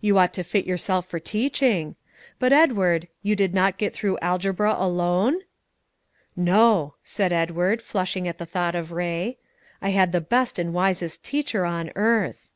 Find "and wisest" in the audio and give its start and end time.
10.60-11.24